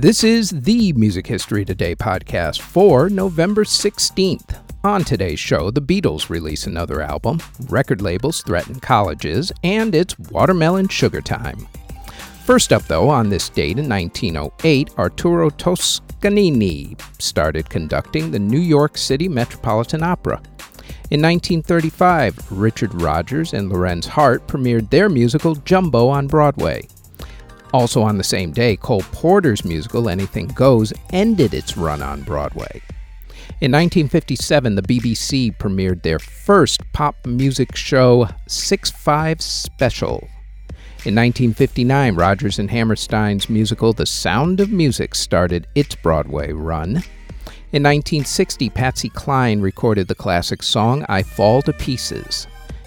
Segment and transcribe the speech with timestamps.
[0.00, 4.58] This is the Music History Today podcast for November 16th.
[4.82, 10.88] On today's show, the Beatles release another album, record labels threaten colleges, and it's watermelon
[10.88, 11.68] sugar time.
[12.46, 18.96] First up, though, on this date in 1908, Arturo Toscanini started conducting the New York
[18.96, 20.40] City Metropolitan Opera.
[21.10, 26.88] In 1935, Richard Rodgers and Lorenz Hart premiered their musical Jumbo on Broadway.
[27.72, 32.82] Also on the same day, Cole Porter's musical Anything Goes ended its run on Broadway.
[33.60, 40.28] In 1957, the BBC premiered their first pop music show, 6 5 Special.
[41.04, 47.02] In 1959, Rodgers and Hammerstein's musical The Sound of Music started its Broadway run.
[47.72, 52.46] In 1960, Patsy Cline recorded the classic song I Fall to Pieces.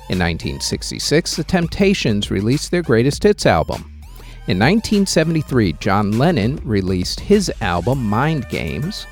[0.10, 3.93] In 1966, The Temptations released their greatest hits album.
[4.46, 9.08] In 1973, John Lennon released his album Mind Games.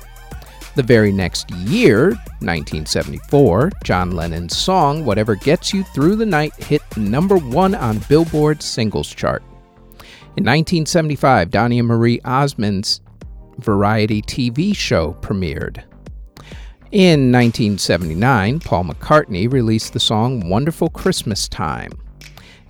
[0.74, 2.08] The very next year,
[2.40, 8.66] 1974, John Lennon's song Whatever Gets You Through the Night hit number one on Billboard's
[8.66, 9.42] singles chart.
[10.36, 13.00] In 1975, Donny and Marie Osmond's
[13.56, 15.82] variety TV show premiered.
[16.90, 21.92] In 1979, Paul McCartney released the song Wonderful Christmas Time.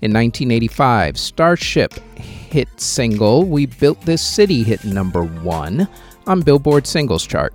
[0.02, 5.86] In 1985, Starship hit single We Built This City hit number one
[6.26, 7.52] on Billboard Singles Chart.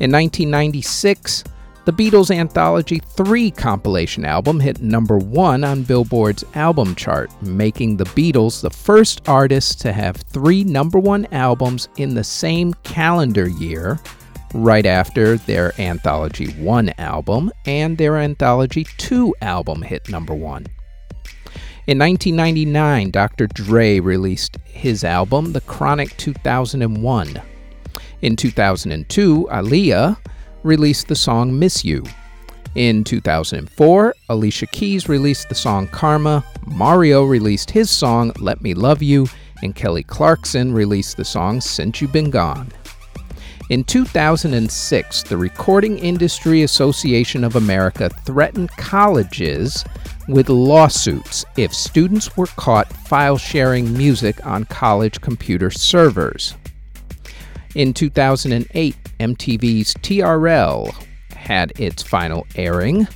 [0.00, 1.44] In 1996,
[1.84, 8.04] the Beatles' Anthology 3 compilation album hit number one on Billboard's album chart, making the
[8.04, 14.00] Beatles the first artists to have three number one albums in the same calendar year,
[14.54, 20.66] right after their Anthology 1 album and their Anthology 2 album hit number one.
[21.86, 23.46] In 1999, Dr.
[23.46, 27.40] Dre released his album, The Chronic 2001.
[28.22, 30.16] In 2002, Aaliyah
[30.64, 32.02] released the song Miss You.
[32.74, 39.00] In 2004, Alicia Keys released the song Karma, Mario released his song Let Me Love
[39.00, 39.28] You,
[39.62, 42.68] and Kelly Clarkson released the song Since You've Been Gone.
[43.70, 49.84] In 2006, the Recording Industry Association of America threatened colleges
[50.28, 56.54] with lawsuits if students were caught file sharing music on college computer servers.
[57.74, 60.94] In 2008, MTV's TRL
[61.34, 63.06] had its final airing.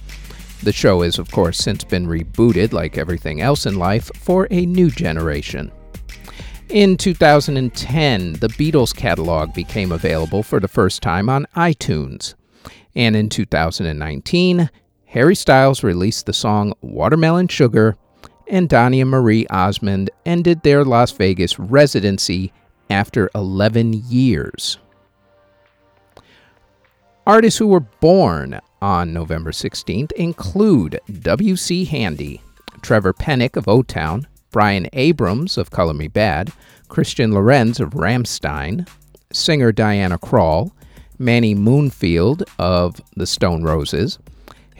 [0.62, 4.66] The show has, of course, since been rebooted, like everything else in life, for a
[4.66, 5.72] new generation.
[6.68, 12.34] In 2010, the Beatles catalog became available for the first time on iTunes.
[12.94, 14.70] And in 2019,
[15.10, 17.96] Harry Styles released the song Watermelon Sugar,
[18.46, 22.52] and Donny and Marie Osmond ended their Las Vegas residency
[22.90, 24.78] after 11 years.
[27.26, 31.84] Artists who were born on November 16th include W.C.
[31.86, 32.40] Handy,
[32.80, 36.52] Trevor Penick of O Town, Bryan Abrams of Color Me Badd,
[36.86, 38.88] Christian Lorenz of Rammstein,
[39.32, 40.70] singer Diana Krall,
[41.18, 44.20] Mani Mounfield of the Stone Roses,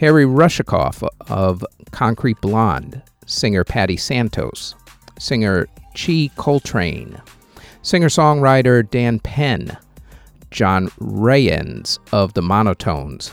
[0.01, 4.75] Harry Rushakoff of Concrete Blonde, singer Patty Santos,
[5.19, 7.21] singer Chi Coltrane,
[7.83, 9.77] singer songwriter Dan Penn,
[10.51, 13.33] John Rayens of the Monotones,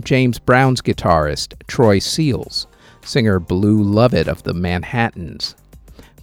[0.00, 2.66] James Brown's guitarist, Troy Seals,
[3.04, 5.54] singer Blue Lovett of the Manhattans,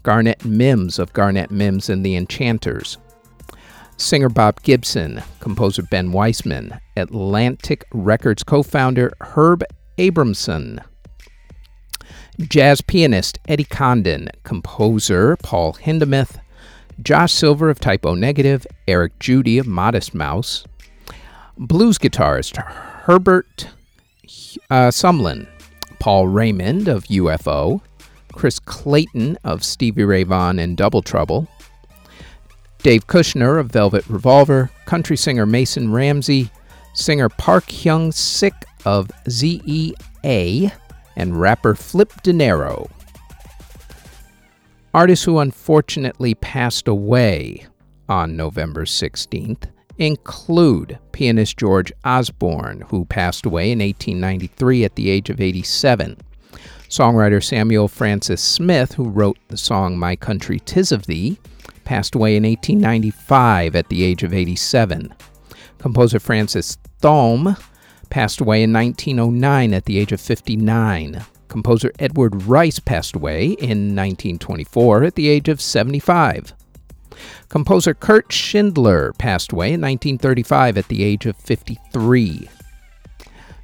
[0.02, 2.98] Garnet Mims of Garnet Mims and the Enchanters,
[3.98, 9.64] singer Bob Gibson, composer Ben Weisman, Atlantic Records co founder Herb
[9.98, 10.84] Abramson,
[12.40, 16.40] jazz pianist Eddie Condon, composer Paul Hindemith,
[17.02, 20.64] Josh Silver of Type O Negative, Eric Judy of Modest Mouse,
[21.58, 22.58] blues guitarist
[23.04, 23.68] Herbert
[24.70, 25.48] uh, Sumlin,
[26.00, 27.82] Paul Raymond of UFO,
[28.34, 31.48] Chris Clayton of Stevie Ray Vaughan and Double Trouble,
[32.80, 36.50] Dave Kushner of Velvet Revolver, country singer Mason Ramsey,
[36.94, 38.54] singer Park Hyung Sik
[38.86, 40.72] of ZEA,
[41.16, 42.90] and rapper Flip Dinero.
[44.94, 47.66] Artists who unfortunately passed away
[48.08, 49.66] on November 16th
[49.98, 56.18] include pianist George Osborne, who passed away in 1893 at the age of 87.
[56.90, 61.40] Songwriter Samuel Francis Smith, who wrote the song My Country Tis of Thee,
[61.86, 65.14] passed away in 1895 at the age of 87.
[65.80, 67.58] Composer Francis Thome
[68.14, 71.26] passed away in 1909 at the age of 59.
[71.48, 76.54] Composer Edward Rice passed away in 1924 at the age of 75.
[77.50, 82.48] Composer Kurt Schindler passed away in 1935 at the age of 53.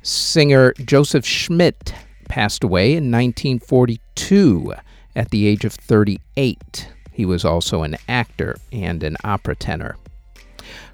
[0.01, 1.93] Singer Joseph Schmidt
[2.27, 4.73] passed away in 1942
[5.15, 6.91] at the age of 38.
[7.11, 9.95] He was also an actor and an opera tenor.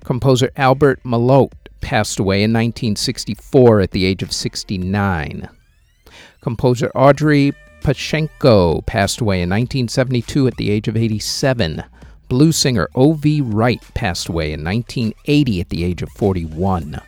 [0.03, 5.47] Composer Albert Malotte passed away in 1964 at the age of 69.
[6.41, 11.83] Composer Audrey Pachenko passed away in 1972 at the age of 87.
[12.27, 13.41] Blues singer O.V.
[13.41, 16.99] Wright passed away in 1980 at the age of 41.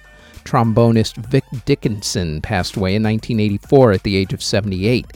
[0.44, 5.07] Trombonist Vic Dickenson passed away in 1984 at the age of 78.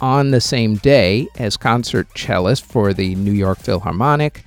[0.00, 4.44] On the same day as concert cellist for the New York Philharmonic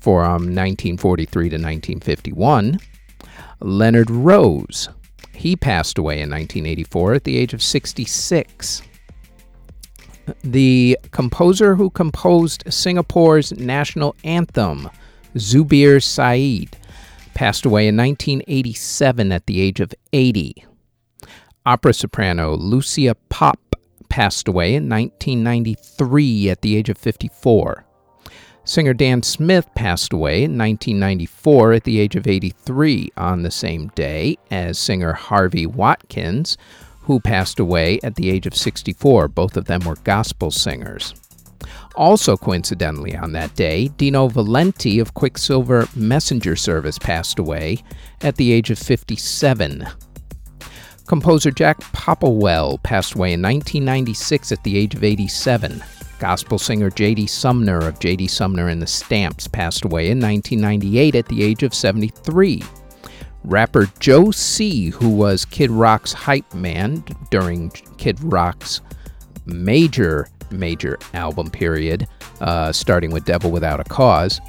[0.00, 2.80] from um, 1943 to 1951,
[3.60, 4.88] Leonard Rose.
[5.34, 8.82] He passed away in 1984 at the age of 66
[10.44, 14.88] the composer who composed Singapore's national anthem,
[15.36, 16.76] Zubir Said,
[17.34, 20.64] passed away in 1987 at the age of 80.
[21.64, 23.58] Opera soprano Lucia Popp
[24.08, 27.84] passed away in 1993 at the age of 54.
[28.64, 33.88] Singer Dan Smith passed away in 1994 at the age of 83 on the same
[33.88, 36.56] day as singer Harvey Watkins,
[37.02, 39.26] who passed away at the age of 64.
[39.28, 41.12] Both of them were gospel singers.
[41.96, 47.82] Also, coincidentally, on that day, Dino Valenti of Quicksilver Messenger Service passed away
[48.20, 49.86] at the age of 57.
[51.08, 55.82] Composer Jack Popplewell passed away in 1996 at the age of 87.
[56.22, 57.26] Gospel singer J.D.
[57.26, 58.28] Sumner of J.D.
[58.28, 62.62] Sumner and the Stamps passed away in 1998 at the age of 73.
[63.42, 67.02] Rapper Joe C., who was Kid Rock's hype man
[67.32, 68.82] during Kid Rock's
[69.46, 72.06] major, major album period,
[72.40, 74.40] uh, starting with Devil Without a Cause.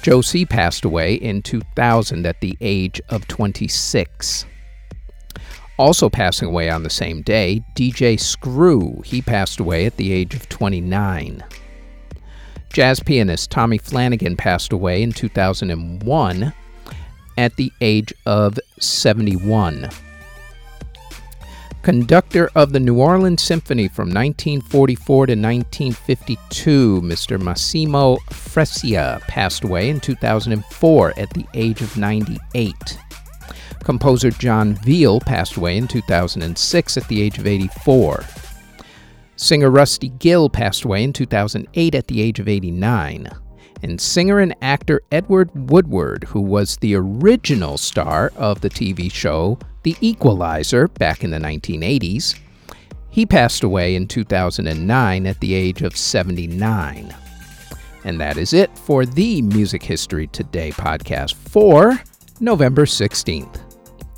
[0.00, 0.46] Joe C.
[0.46, 4.46] passed away in 2000 at the age of 26.
[5.78, 9.02] Also passing away on the same day, DJ Screw.
[9.04, 11.42] He passed away at the age of 29.
[12.72, 16.52] Jazz pianist Tommy Flanagan passed away in 2001
[17.36, 19.88] at the age of 71.
[21.82, 27.40] Conductor of the New Orleans Symphony from 1944 to 1952, Mr.
[27.40, 32.76] Massimo Freccia passed away in 2004 at the age of 98.
[33.84, 38.24] Composer John Veale passed away in 2006 at the age of 84.
[39.36, 43.28] Singer Rusty Gill passed away in 2008 at the age of 89
[43.82, 49.58] and singer and actor Edward Woodward, who was the original star of the TV show
[49.82, 52.38] The Equalizer back in the 1980s.
[53.10, 57.14] He passed away in 2009 at the age of 79.
[58.04, 62.00] And that is it for the Music History Today podcast for
[62.40, 63.61] November 16th.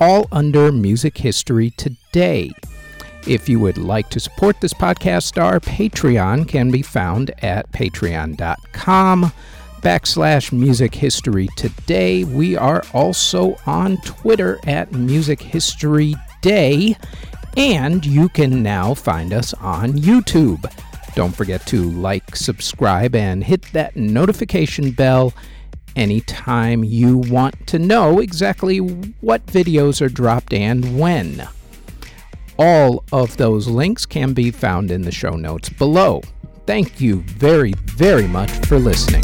[0.00, 2.52] all under Music History Today.
[3.26, 9.32] If you would like to support this podcast, our Patreon can be found at patreon.com
[9.80, 12.24] backslash music history today.
[12.24, 16.96] We are also on Twitter at Music History Day,
[17.56, 20.64] and you can now find us on YouTube.
[21.14, 25.32] Don't forget to like, subscribe, and hit that notification bell
[25.96, 31.48] anytime you want to know exactly what videos are dropped and when.
[32.58, 36.22] All of those links can be found in the show notes below.
[36.66, 39.22] Thank you very, very much for listening.